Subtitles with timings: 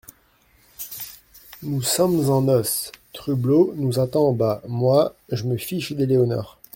[1.61, 4.63] Nous sommes en noce, Trublot nous attend en bas…
[4.67, 6.57] Moi, je me fiche d'Éléonore.